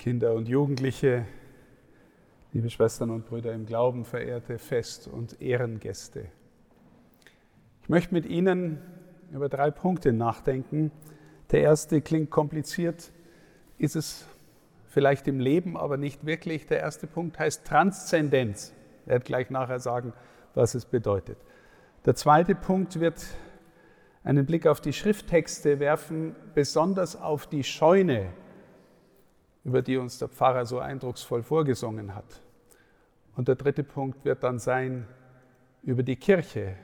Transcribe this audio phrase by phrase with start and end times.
[0.00, 1.26] Kinder und Jugendliche,
[2.54, 6.24] liebe Schwestern und Brüder im Glauben, verehrte Fest- und Ehrengäste.
[7.82, 8.80] Ich möchte mit Ihnen
[9.30, 10.90] über drei Punkte nachdenken.
[11.50, 13.12] Der erste klingt kompliziert,
[13.76, 14.24] ist es
[14.86, 16.66] vielleicht im Leben, aber nicht wirklich.
[16.66, 18.72] Der erste Punkt heißt Transzendenz.
[19.02, 20.14] Ich werde gleich nachher sagen,
[20.54, 21.36] was es bedeutet.
[22.06, 23.22] Der zweite Punkt wird
[24.24, 28.32] einen Blick auf die Schrifttexte werfen, besonders auf die Scheune,
[29.64, 32.42] über die uns der Pfarrer so eindrucksvoll vorgesungen hat.
[33.36, 35.06] Und der dritte Punkt wird dann sein
[35.82, 36.76] über die Kirche,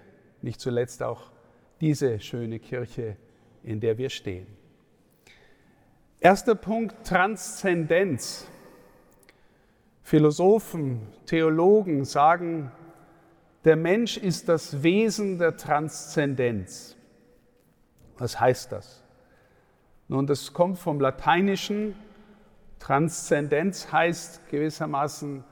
[0.42, 1.30] nicht zuletzt auch
[1.80, 3.16] diese schöne Kirche,
[3.62, 4.46] in der wir stehen.
[6.20, 8.48] Erster Punkt, Transzendenz.
[10.02, 12.70] Philosophen, Theologen sagen,
[13.64, 16.96] der Mensch ist das Wesen der Transzendenz.
[18.16, 19.02] Was heißt das?
[20.08, 21.96] Nun, das kommt vom Lateinischen.
[22.78, 25.44] Transzendenz heißt gewissermaßen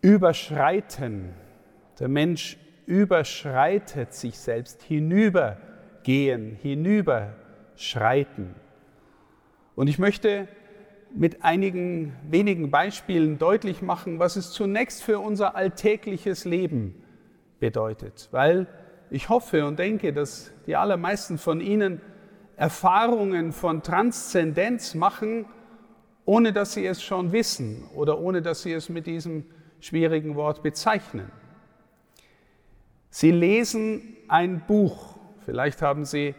[0.00, 1.34] überschreiten.
[1.98, 2.56] Der Mensch
[2.86, 8.54] überschreitet sich selbst, hinübergehen, hinüberschreiten.
[9.74, 10.48] Und ich möchte
[11.14, 17.02] mit einigen wenigen Beispielen deutlich machen, was es zunächst für unser alltägliches Leben
[17.58, 18.66] bedeutet, weil
[19.10, 22.00] ich hoffe und denke, dass die allermeisten von Ihnen
[22.56, 25.46] Erfahrungen von Transzendenz machen,
[26.24, 29.44] ohne dass sie es schon wissen oder ohne dass sie es mit diesem
[29.80, 31.30] schwierigen Wort bezeichnen.
[33.10, 36.34] Sie lesen ein Buch, vielleicht haben Sie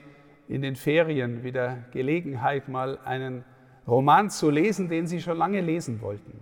[0.47, 3.43] in den Ferien wieder Gelegenheit, mal einen
[3.87, 6.39] Roman zu lesen, den Sie schon lange lesen wollten.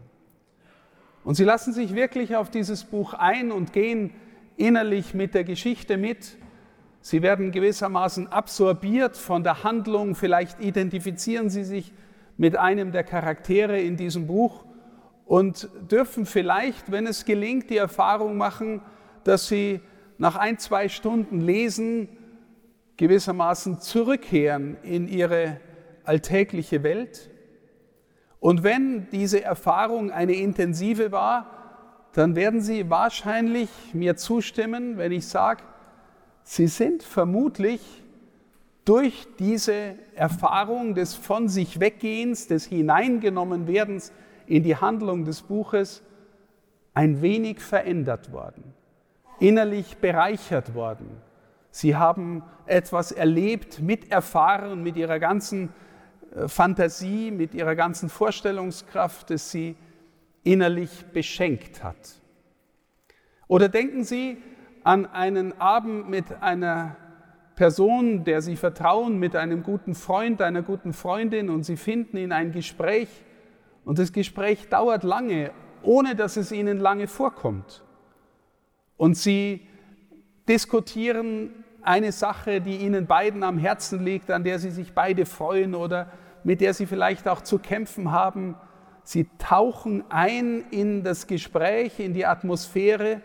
[1.23, 4.13] Und Sie lassen sich wirklich auf dieses Buch ein und gehen
[4.55, 6.37] innerlich mit der Geschichte mit.
[7.01, 11.93] Sie werden gewissermaßen absorbiert von der Handlung, vielleicht identifizieren Sie sich
[12.39, 14.63] mit einem der Charaktere in diesem Buch
[15.25, 18.81] und dürfen vielleicht, wenn es gelingt, die Erfahrung machen,
[19.25, 19.81] dass Sie
[20.17, 22.07] nach ein, zwei Stunden Lesen
[22.95, 25.59] gewissermaßen zurückkehren in Ihre
[26.05, 27.29] alltägliche Welt.
[28.39, 35.27] Und wenn diese Erfahrung eine intensive war, dann werden Sie wahrscheinlich mir zustimmen, wenn ich
[35.27, 35.61] sage,
[36.43, 37.81] Sie sind vermutlich
[38.89, 44.11] durch diese Erfahrung des von sich weggehens, des hineingenommen werdens
[44.47, 46.01] in die Handlung des Buches
[46.95, 48.63] ein wenig verändert worden,
[49.39, 51.21] innerlich bereichert worden.
[51.69, 55.69] Sie haben etwas erlebt, miterfahren mit ihrer ganzen
[56.35, 59.75] äh, Fantasie, mit ihrer ganzen Vorstellungskraft, das sie
[60.41, 62.19] innerlich beschenkt hat.
[63.47, 64.41] Oder denken Sie
[64.83, 66.95] an einen Abend mit einer
[67.59, 72.31] Person, der Sie vertrauen, mit einem guten Freund, einer guten Freundin und Sie finden in
[72.31, 73.09] ein Gespräch
[73.83, 75.51] und das Gespräch dauert lange,
[75.83, 77.83] ohne dass es Ihnen lange vorkommt.
[78.95, 79.67] Und Sie
[80.47, 85.75] diskutieren eine Sache, die Ihnen beiden am Herzen liegt, an der Sie sich beide freuen
[85.75, 86.13] oder
[86.45, 88.55] mit der Sie vielleicht auch zu kämpfen haben.
[89.03, 93.19] Sie tauchen ein in das Gespräch, in die Atmosphäre.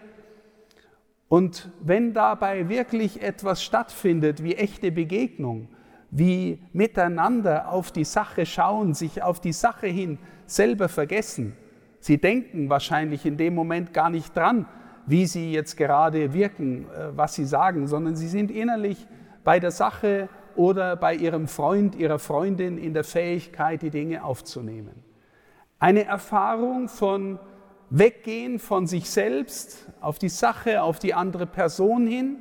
[1.28, 5.68] Und wenn dabei wirklich etwas stattfindet, wie echte Begegnung,
[6.10, 11.56] wie miteinander auf die Sache schauen, sich auf die Sache hin selber vergessen,
[11.98, 14.66] sie denken wahrscheinlich in dem Moment gar nicht dran,
[15.06, 19.06] wie sie jetzt gerade wirken, äh, was sie sagen, sondern sie sind innerlich
[19.42, 25.02] bei der Sache oder bei ihrem Freund, ihrer Freundin in der Fähigkeit, die Dinge aufzunehmen.
[25.78, 27.38] Eine Erfahrung von
[27.90, 32.38] Weggehen von sich selbst auf die Sache, auf die andere Person hin,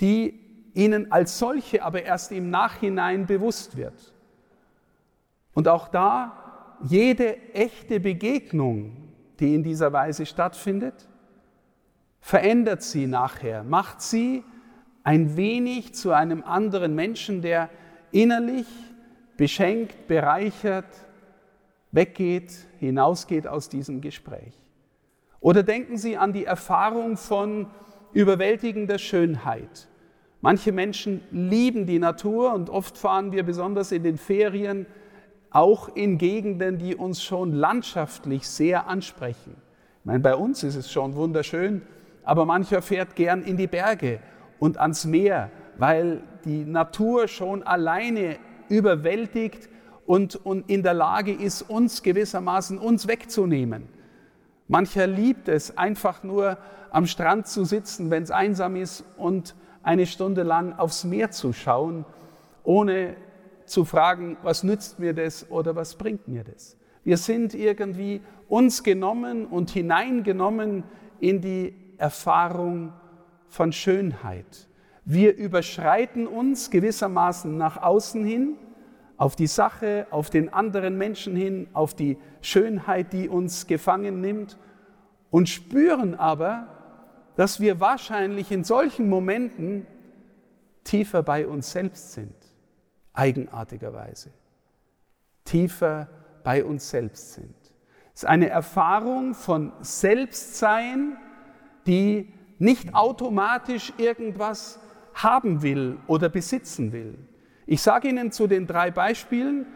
[0.00, 0.40] die
[0.74, 4.14] ihnen als solche aber erst im Nachhinein bewusst wird.
[5.54, 9.08] Und auch da, jede echte Begegnung,
[9.40, 11.08] die in dieser Weise stattfindet,
[12.20, 14.44] verändert sie nachher, macht sie
[15.02, 17.70] ein wenig zu einem anderen Menschen, der
[18.12, 18.66] innerlich
[19.36, 20.86] beschenkt, bereichert,
[21.92, 24.54] weggeht, hinausgeht aus diesem Gespräch.
[25.40, 27.66] Oder denken Sie an die Erfahrung von
[28.12, 29.88] überwältigender Schönheit.
[30.40, 34.86] Manche Menschen lieben die Natur und oft fahren wir besonders in den Ferien
[35.50, 39.56] auch in Gegenden, die uns schon landschaftlich sehr ansprechen.
[40.00, 41.82] Ich meine, bei uns ist es schon wunderschön,
[42.22, 44.20] aber mancher fährt gern in die Berge
[44.58, 48.36] und ans Meer, weil die Natur schon alleine
[48.68, 49.68] überwältigt
[50.08, 53.88] und, und in der Lage ist, uns gewissermaßen uns wegzunehmen.
[54.66, 56.56] Mancher liebt es, einfach nur
[56.90, 61.52] am Strand zu sitzen, wenn es einsam ist und eine Stunde lang aufs Meer zu
[61.52, 62.06] schauen,
[62.64, 63.16] ohne
[63.66, 66.78] zu fragen, was nützt mir das oder was bringt mir das.
[67.04, 70.84] Wir sind irgendwie uns genommen und hineingenommen
[71.20, 72.94] in die Erfahrung
[73.48, 74.68] von Schönheit.
[75.04, 78.56] Wir überschreiten uns gewissermaßen nach außen hin,
[79.18, 84.56] auf die Sache, auf den anderen Menschen hin, auf die Schönheit, die uns gefangen nimmt
[85.30, 86.68] und spüren aber,
[87.36, 89.86] dass wir wahrscheinlich in solchen Momenten
[90.84, 92.34] tiefer bei uns selbst sind,
[93.12, 94.30] eigenartigerweise,
[95.44, 96.08] tiefer
[96.44, 97.54] bei uns selbst sind.
[98.14, 101.16] Es ist eine Erfahrung von Selbstsein,
[101.86, 104.80] die nicht automatisch irgendwas
[105.14, 107.27] haben will oder besitzen will.
[107.70, 109.66] Ich sage Ihnen zu den drei Beispielen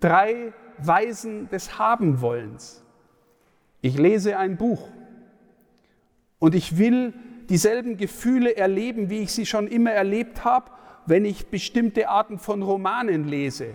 [0.00, 2.82] drei Weisen des Habenwollens.
[3.80, 4.88] Ich lese ein Buch
[6.40, 7.14] und ich will
[7.48, 10.72] dieselben Gefühle erleben, wie ich sie schon immer erlebt habe,
[11.06, 13.68] wenn ich bestimmte Arten von Romanen lese.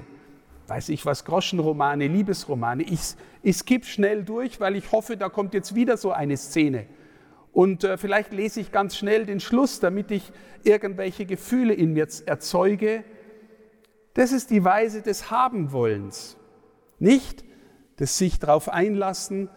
[0.67, 2.83] Weiß ich was, Groschenromane, Liebesromane.
[2.83, 6.85] Ich, ich skippe schnell durch, weil ich hoffe, da kommt jetzt wieder so eine Szene.
[7.53, 10.33] Und äh, vielleicht lese ich ganz schnell den Schluss, damit ich
[10.63, 13.05] irgendwelche Gefühle in mir erzeuge.
[14.17, 16.37] Das ist die Weise des Habenwollens.
[16.97, 17.45] Nicht
[17.99, 19.47] des sich darauf einlassen,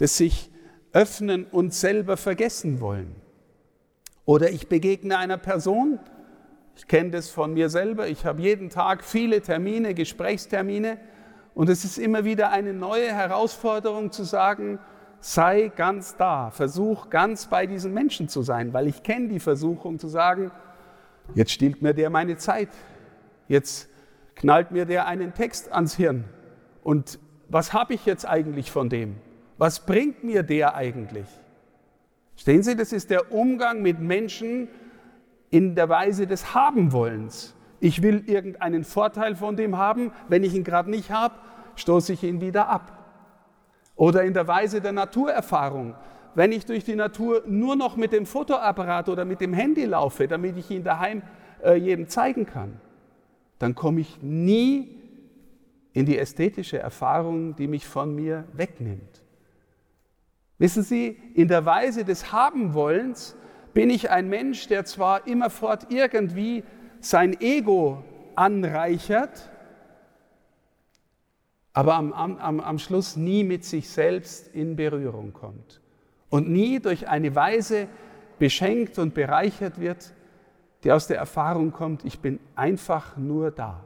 [0.00, 0.50] des sich
[0.92, 3.14] öffnen und selber vergessen wollen.
[4.24, 6.00] Oder ich begegne einer Person,
[6.74, 10.98] ich kenne das von mir selber, ich habe jeden Tag viele Termine, Gesprächstermine
[11.54, 14.80] und es ist immer wieder eine neue Herausforderung zu sagen,
[15.20, 20.00] sei ganz da, versuch ganz bei diesen Menschen zu sein, weil ich kenne die Versuchung
[20.00, 20.50] zu sagen,
[21.36, 22.70] jetzt stiehlt mir der meine Zeit,
[23.46, 23.87] jetzt
[24.38, 26.24] knallt mir der einen Text ans Hirn
[26.82, 27.18] und
[27.48, 29.16] was habe ich jetzt eigentlich von dem?
[29.58, 31.26] Was bringt mir der eigentlich?
[32.36, 34.68] Stehen Sie, das ist der Umgang mit Menschen
[35.50, 37.54] in der Weise des Habenwollens.
[37.80, 41.34] Ich will irgendeinen Vorteil von dem haben, wenn ich ihn gerade nicht habe,
[41.74, 42.92] stoße ich ihn wieder ab.
[43.96, 45.94] Oder in der Weise der Naturerfahrung.
[46.34, 50.28] Wenn ich durch die Natur nur noch mit dem Fotoapparat oder mit dem Handy laufe,
[50.28, 51.22] damit ich ihn daheim
[51.64, 52.80] äh, jedem zeigen kann,
[53.58, 54.96] dann komme ich nie
[55.92, 59.22] in die ästhetische Erfahrung, die mich von mir wegnimmt.
[60.58, 63.36] Wissen Sie, in der Weise des Habenwollens
[63.74, 66.64] bin ich ein Mensch, der zwar immerfort irgendwie
[67.00, 68.02] sein Ego
[68.34, 69.50] anreichert,
[71.72, 75.80] aber am, am, am Schluss nie mit sich selbst in Berührung kommt
[76.28, 77.86] und nie durch eine Weise
[78.38, 80.12] beschenkt und bereichert wird,
[80.84, 83.84] die aus der Erfahrung kommt, ich bin einfach nur da.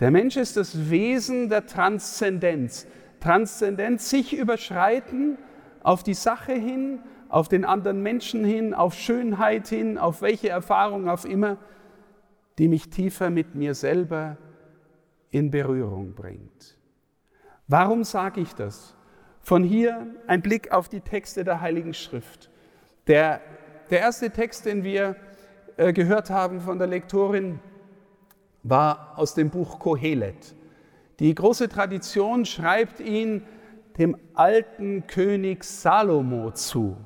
[0.00, 2.86] Der Mensch ist das Wesen der Transzendenz.
[3.20, 5.36] Transzendenz, sich überschreiten
[5.82, 11.08] auf die Sache hin, auf den anderen Menschen hin, auf Schönheit hin, auf welche Erfahrung
[11.08, 11.58] auch immer,
[12.58, 14.36] die mich tiefer mit mir selber
[15.30, 16.76] in Berührung bringt.
[17.68, 18.96] Warum sage ich das?
[19.40, 22.50] Von hier ein Blick auf die Texte der Heiligen Schrift.
[23.06, 23.40] Der,
[23.90, 25.16] der erste Text, den wir
[25.92, 27.58] gehört haben von der Lektorin,
[28.62, 30.54] war aus dem Buch Kohelet.
[31.18, 33.42] Die große Tradition schreibt ihn
[33.98, 36.96] dem alten König Salomo zu.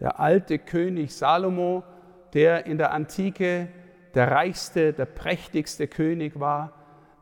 [0.00, 1.84] Der alte König Salomo,
[2.32, 3.68] der in der Antike
[4.14, 6.72] der reichste, der prächtigste König war,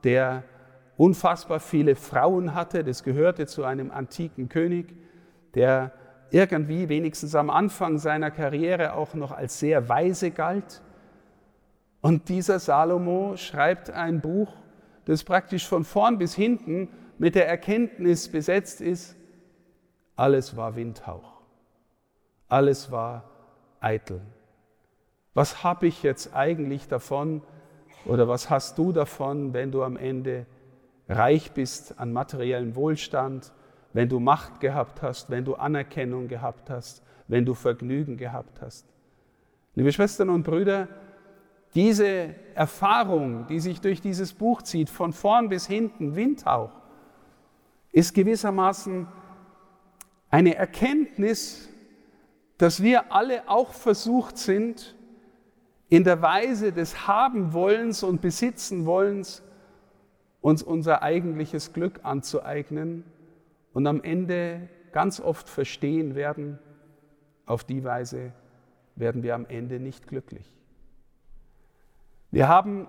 [0.05, 0.45] der
[0.97, 4.95] unfassbar viele Frauen hatte, das gehörte zu einem antiken König,
[5.55, 5.93] der
[6.33, 10.81] irgendwie wenigstens am Anfang seiner Karriere auch noch als sehr weise galt.
[12.01, 14.53] Und dieser Salomo schreibt ein Buch,
[15.05, 19.15] das praktisch von vorn bis hinten mit der Erkenntnis besetzt ist,
[20.17, 21.43] alles war Windhauch,
[22.49, 23.25] alles war
[23.81, 24.21] eitel.
[25.35, 27.43] Was habe ich jetzt eigentlich davon,
[28.07, 30.47] oder was hast du davon, wenn du am Ende
[31.09, 33.53] reich bist an materiellem Wohlstand,
[33.93, 38.87] wenn du Macht gehabt hast, wenn du Anerkennung gehabt hast, wenn du Vergnügen gehabt hast?
[39.75, 40.89] Liebe Schwestern und Brüder,
[41.75, 46.73] diese Erfahrung, die sich durch dieses Buch zieht, von vorn bis hinten, Windhauch,
[47.91, 49.07] ist gewissermaßen
[50.31, 51.69] eine Erkenntnis,
[52.59, 54.95] dass wir alle auch versucht sind,
[55.89, 59.43] in der Weise des Habenwollens und Besitzenwollens
[60.41, 63.05] uns unser eigentliches Glück anzueignen
[63.73, 66.59] und am Ende ganz oft verstehen werden,
[67.47, 68.33] auf die Weise
[68.95, 70.53] werden wir am Ende nicht glücklich.
[72.31, 72.89] Wir haben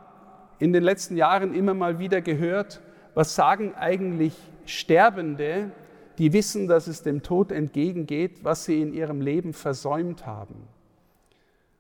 [0.60, 2.82] in den letzten Jahren immer mal wieder gehört,
[3.14, 4.36] was sagen eigentlich
[4.66, 5.72] Sterbende,
[6.18, 10.68] die wissen, dass es dem Tod entgegengeht, was sie in ihrem Leben versäumt haben.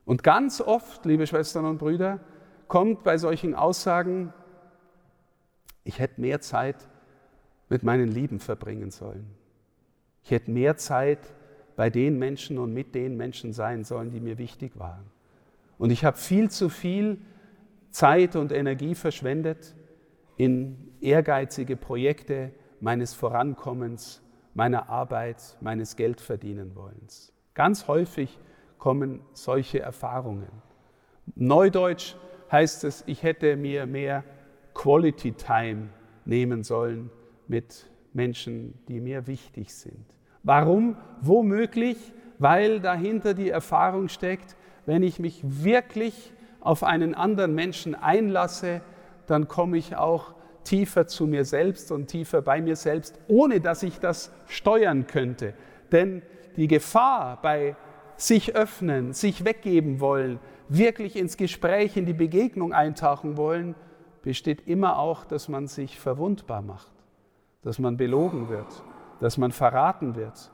[0.05, 2.19] Und ganz oft, liebe Schwestern und Brüder,
[2.67, 4.33] kommt bei solchen Aussagen,
[5.83, 6.88] ich hätte mehr Zeit
[7.74, 9.25] mit meinen Lieben verbringen sollen.
[10.22, 11.18] Ich hätte mehr Zeit
[11.75, 15.06] bei den Menschen und mit den Menschen sein sollen, die mir wichtig waren.
[15.80, 17.18] Und ich habe viel zu viel
[17.89, 19.74] Zeit und Energie verschwendet
[20.38, 24.22] in ehrgeizige Projekte meines Vorankommens,
[24.53, 27.34] meiner Arbeit, meines Geldverdienenwollens.
[27.56, 28.38] Ganz häufig
[28.77, 30.51] kommen solche Erfahrungen.
[31.34, 32.13] Neudeutsch
[32.51, 34.24] heißt es, ich hätte mir mehr
[34.75, 35.89] Quality Time
[36.24, 37.10] nehmen sollen
[37.48, 40.06] mit Menschen, die mir wichtig sind.
[40.44, 40.98] Warum?
[41.22, 41.98] Womöglich,
[42.40, 48.82] weil dahinter die Erfahrung steckt, wenn ich mich wirklich auf einen anderen Menschen einlasse,
[49.28, 53.84] dann komme ich auch tiefer zu mir selbst und tiefer bei mir selbst, ohne dass
[53.84, 55.54] ich das steuern könnte.
[55.92, 56.22] Denn
[56.56, 57.76] die Gefahr bei
[58.16, 63.76] sich öffnen, sich weggeben wollen, wirklich ins Gespräch, in die Begegnung eintauchen wollen,
[64.22, 66.93] besteht immer auch, dass man sich verwundbar macht,
[67.63, 68.84] dass man belogen wird,
[69.20, 70.51] dass man verraten wird.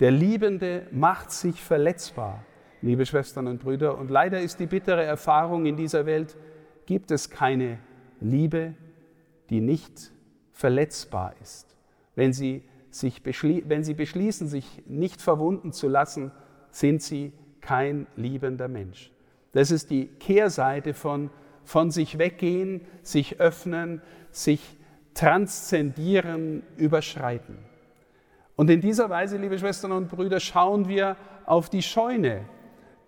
[0.00, 2.44] Der Liebende macht sich verletzbar,
[2.82, 3.98] liebe Schwestern und Brüder.
[3.98, 6.36] Und leider ist die bittere Erfahrung in dieser Welt,
[6.86, 7.78] gibt es keine
[8.20, 8.74] Liebe,
[9.50, 10.12] die nicht
[10.52, 11.76] verletzbar ist.
[12.14, 16.30] Wenn sie, sich wenn sie beschließen, sich nicht verwunden zu lassen,
[16.70, 19.10] sind sie kein liebender Mensch.
[19.52, 21.30] Das ist die Kehrseite von,
[21.64, 24.76] von sich weggehen, sich öffnen, sich
[25.14, 27.58] transzendieren, überschreiten.
[28.56, 31.16] Und in dieser Weise, liebe Schwestern und Brüder, schauen wir
[31.46, 32.42] auf die Scheune,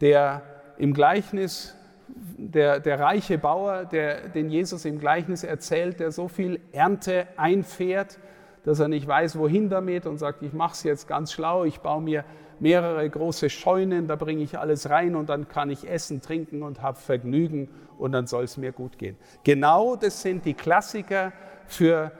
[0.00, 0.42] der
[0.78, 1.76] im Gleichnis
[2.08, 8.18] der, der reiche Bauer, der, den Jesus im Gleichnis erzählt, der so viel Ernte einfährt,
[8.64, 11.80] dass er nicht weiß, wohin damit und sagt, ich mache es jetzt ganz schlau, ich
[11.80, 12.25] baue mir
[12.58, 16.82] mehrere große Scheunen, da bringe ich alles rein und dann kann ich essen, trinken und
[16.82, 19.16] habe Vergnügen und dann soll es mir gut gehen.
[19.44, 21.32] Genau das sind die Klassiker
[21.66, 22.12] für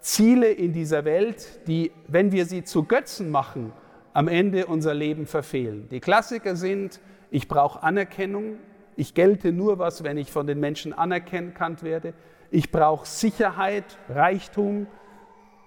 [0.00, 3.72] Ziele in dieser Welt, die, wenn wir sie zu Götzen machen,
[4.12, 5.88] am Ende unser Leben verfehlen.
[5.90, 8.58] Die Klassiker sind, ich brauche Anerkennung,
[8.96, 12.12] ich gelte nur was, wenn ich von den Menschen anerkannt werde.
[12.50, 14.88] Ich brauche Sicherheit, Reichtum,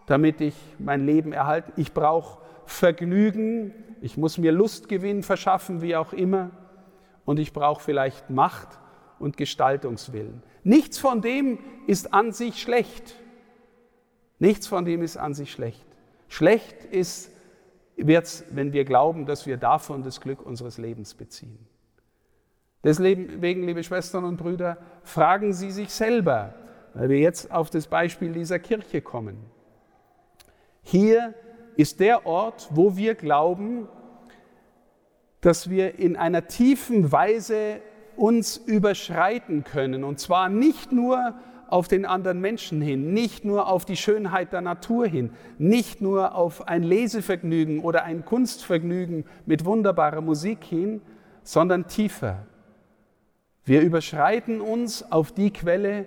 [0.06, 1.72] damit ich mein Leben erhalte.
[1.78, 6.52] Ich brauche Vergnügen, ich muss mir Lustgewinn verschaffen, wie auch immer.
[7.26, 8.78] Und ich brauche vielleicht Macht
[9.24, 10.44] und Gestaltungswillen.
[10.64, 13.16] Nichts von dem ist an sich schlecht.
[14.38, 15.86] Nichts von dem ist an sich schlecht.
[16.28, 17.32] Schlecht ist,
[17.96, 21.58] wird es, wenn wir glauben, dass wir davon das Glück unseres Lebens beziehen.
[22.84, 26.54] Deswegen, liebe Schwestern und Brüder, fragen Sie sich selber,
[26.94, 29.38] weil wir jetzt auf das Beispiel dieser Kirche kommen.
[30.82, 31.34] Hier
[31.78, 33.88] ist der Ort, wo wir glauben,
[35.40, 37.80] dass wir in einer tiefen Weise
[38.16, 40.04] uns überschreiten können.
[40.04, 41.36] Und zwar nicht nur
[41.68, 46.36] auf den anderen Menschen hin, nicht nur auf die Schönheit der Natur hin, nicht nur
[46.36, 51.02] auf ein Lesevergnügen oder ein Kunstvergnügen mit wunderbarer Musik hin,
[51.42, 52.46] sondern tiefer.
[53.66, 56.06] Wir überschreiten uns auf die Quelle,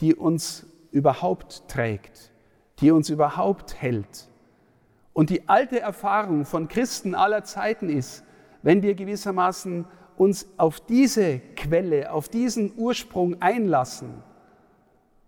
[0.00, 2.30] die uns überhaupt trägt,
[2.80, 4.28] die uns überhaupt hält.
[5.12, 8.24] Und die alte Erfahrung von Christen aller Zeiten ist,
[8.62, 9.84] wenn wir gewissermaßen
[10.16, 14.22] uns auf diese Quelle, auf diesen Ursprung einlassen,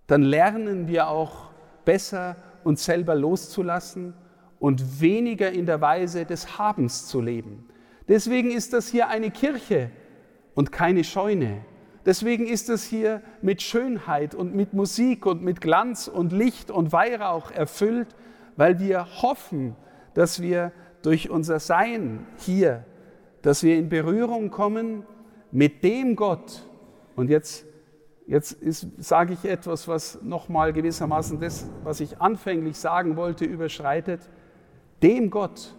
[0.07, 1.51] dann lernen wir auch
[1.85, 4.15] besser uns selber loszulassen
[4.59, 7.69] und weniger in der Weise des Habens zu leben.
[8.09, 9.91] Deswegen ist das hier eine Kirche,
[10.57, 11.65] und keine Scheune.
[12.05, 16.93] Deswegen ist es hier mit Schönheit und mit Musik und mit Glanz und Licht und
[16.93, 18.09] Weihrauch erfüllt,
[18.57, 19.77] weil wir hoffen,
[20.15, 22.85] dass wir durch unser Sein hier,
[23.47, 25.05] dass wir in Berührung kommen
[25.53, 26.69] mit dem Gott.
[27.15, 27.65] Und jetzt,
[28.27, 28.57] jetzt
[28.99, 34.21] sage ich etwas, was nochmal gewissermaßen das, was ich anfänglich sagen wollte, überschreitet.
[35.01, 35.77] Dem Gott,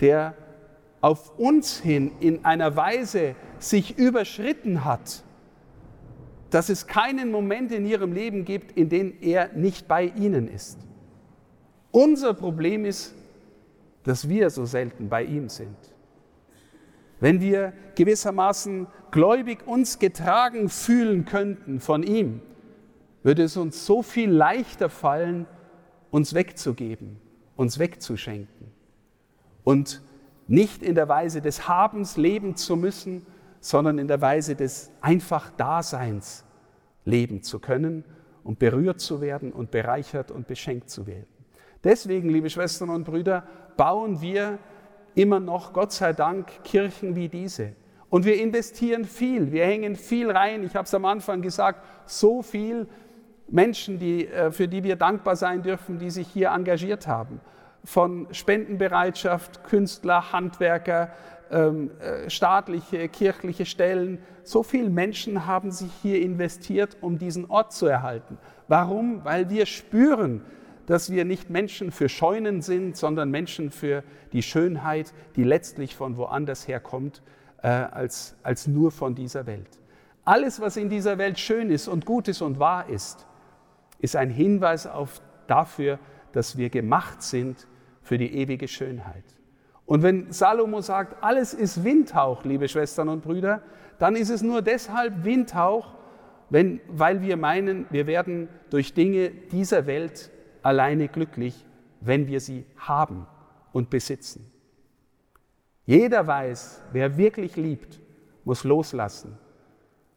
[0.00, 0.34] der
[1.00, 5.22] auf uns hin in einer Weise sich überschritten hat,
[6.50, 10.80] dass es keinen Moment in ihrem Leben gibt, in dem er nicht bei ihnen ist.
[11.92, 13.14] Unser Problem ist,
[14.02, 15.76] dass wir so selten bei ihm sind.
[17.20, 22.40] Wenn wir gewissermaßen gläubig uns getragen fühlen könnten von ihm,
[23.22, 25.46] würde es uns so viel leichter fallen,
[26.10, 27.18] uns wegzugeben,
[27.56, 28.68] uns wegzuschenken.
[29.64, 30.02] Und
[30.46, 33.26] nicht in der Weise des Habens leben zu müssen,
[33.60, 36.44] sondern in der Weise des einfach Daseins
[37.04, 38.04] leben zu können
[38.44, 41.26] und berührt zu werden und bereichert und beschenkt zu werden.
[41.84, 43.46] Deswegen, liebe Schwestern und Brüder,
[43.76, 44.58] bauen wir
[45.14, 47.72] immer noch, Gott sei Dank, Kirchen wie diese.
[48.10, 50.64] Und wir investieren viel, wir hängen viel rein.
[50.64, 52.86] Ich habe es am Anfang gesagt, so viel
[53.48, 57.40] Menschen, die, äh, für die wir dankbar sein dürfen, die sich hier engagiert haben.
[57.84, 61.10] Von Spendenbereitschaft, Künstler, Handwerker,
[61.50, 64.18] ähm, äh, staatliche, kirchliche Stellen.
[64.42, 68.38] So viele Menschen haben sich hier investiert, um diesen Ort zu erhalten.
[68.68, 69.24] Warum?
[69.24, 70.42] Weil wir spüren,
[70.88, 74.02] dass wir nicht Menschen für Scheunen sind, sondern Menschen für
[74.32, 77.22] die Schönheit, die letztlich von woanders herkommt,
[77.62, 79.68] äh, als, als nur von dieser Welt.
[80.24, 83.26] Alles, was in dieser Welt schön ist und gut ist und wahr ist,
[83.98, 85.98] ist ein Hinweis auf dafür,
[86.32, 87.66] dass wir gemacht sind
[88.00, 89.24] für die ewige Schönheit.
[89.84, 93.60] Und wenn Salomo sagt, alles ist Windhauch, liebe Schwestern und Brüder,
[93.98, 95.92] dann ist es nur deshalb Windhauch,
[96.48, 100.30] wenn, weil wir meinen, wir werden durch Dinge dieser Welt
[100.62, 101.64] alleine glücklich,
[102.00, 103.26] wenn wir sie haben
[103.72, 104.50] und besitzen.
[105.84, 108.00] Jeder weiß, wer wirklich liebt,
[108.44, 109.38] muss loslassen.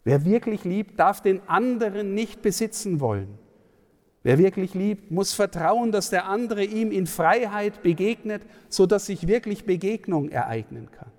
[0.04, 3.38] Wer wirklich liebt, darf den anderen nicht besitzen wollen.
[4.24, 9.66] Wer wirklich liebt, muss vertrauen, dass der andere ihm in Freiheit begegnet, sodass sich wirklich
[9.66, 11.12] Begegnung ereignen kann.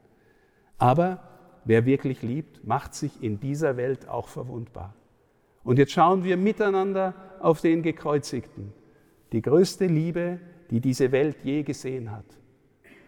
[0.79, 1.23] Aber
[1.65, 4.95] wer wirklich liebt, macht sich in dieser Welt auch verwundbar.
[5.65, 8.73] Und jetzt schauen wir miteinander auf den Gekreuzigten.
[9.33, 10.39] Die größte Liebe,
[10.71, 12.27] die diese Welt je gesehen hat,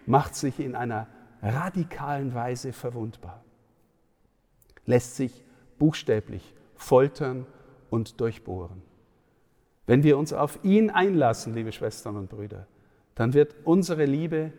[0.07, 1.07] macht sich in einer
[1.43, 3.45] radikalen Weise verwundbar,
[4.87, 5.45] lässt sich
[5.79, 7.47] buchstäblich foltern
[7.91, 8.83] und durchbohren.
[9.87, 12.67] Wenn wir uns auf ihn einlassen, liebe Schwestern und Brüder,
[13.15, 14.53] dann wird unsere Liebe,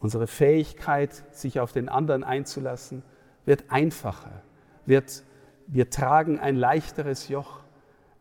[0.00, 3.02] unsere Fähigkeit, sich auf den anderen einzulassen,
[3.44, 4.42] wird einfacher,
[4.86, 5.22] wird,
[5.66, 7.60] wir tragen ein leichteres Joch,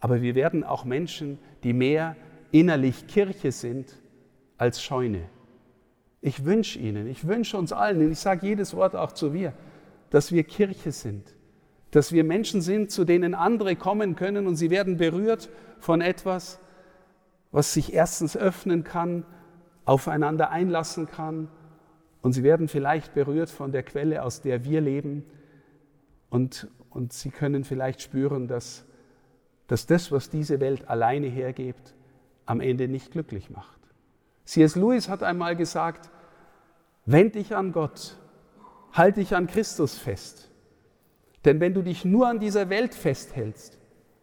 [0.02, 2.18] aber wir werden auch Menschen, die mehr
[2.54, 4.00] innerlich Kirche sind
[4.58, 5.24] als Scheune.
[6.22, 9.54] Ich wünsche Ihnen, ich wünsche uns allen, und ich sage jedes Wort auch zu wir,
[10.12, 11.36] dass wir Kirche sind,
[11.92, 16.60] dass wir Menschen sind, zu denen andere kommen können und sie werden berührt von etwas,
[17.52, 19.26] was sich erstens öffnen kann,
[19.84, 21.50] aufeinander einlassen kann
[22.22, 25.26] und sie werden vielleicht berührt von der Quelle, aus der wir leben
[26.30, 28.86] und, und sie können vielleicht spüren, dass,
[29.66, 31.96] dass das, was diese Welt alleine hergibt,
[32.46, 33.80] am Ende nicht glücklich macht.
[34.46, 34.76] C.S.
[34.76, 36.10] Lewis hat einmal gesagt,
[37.06, 38.18] wend dich an Gott,
[38.92, 40.50] halt dich an Christus fest.
[41.46, 43.78] Denn wenn du dich nur an dieser Welt festhältst,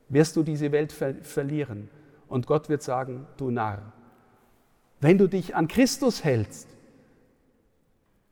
[0.08, 1.88] wirst du diese Welt ver verlieren.
[2.28, 3.92] Und Gott wird sagen, du Narr.
[5.00, 6.68] Wenn du dich an Christus hältst,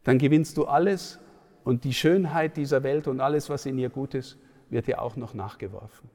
[0.05, 1.19] dann gewinnst du alles
[1.65, 4.39] und die Schönheit dieser Welt und alles, was in ihr gut ist,
[4.71, 6.09] wird dir auch noch nachgeworfen.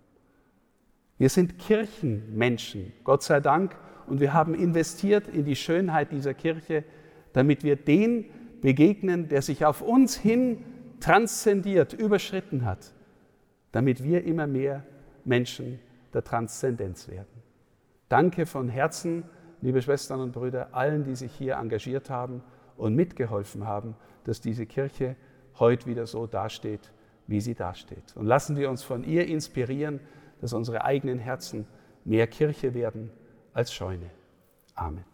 [1.23, 6.83] Wir sind Kirchenmenschen, Gott sei Dank, und wir haben investiert in die Schönheit dieser Kirche,
[7.31, 8.25] damit wir den
[8.59, 10.65] begegnen, der sich auf uns hin
[10.99, 12.91] transzendiert, überschritten hat,
[13.71, 14.83] damit wir immer mehr
[15.23, 15.79] Menschen
[16.13, 17.41] der Transzendenz werden.
[18.09, 19.23] Danke von Herzen,
[19.61, 22.43] liebe Schwestern und Brüder, allen, die sich hier engagiert haben
[22.75, 25.15] und mitgeholfen haben, dass diese Kirche
[25.57, 26.91] heute wieder so dasteht,
[27.27, 28.13] wie sie dasteht.
[28.15, 30.01] Und lassen wir uns von ihr inspirieren,
[30.43, 31.65] dass unsere eigenen Herzen
[32.03, 33.09] mehr Kirche werden
[33.53, 34.09] als Scheune.
[34.75, 35.05] Amen.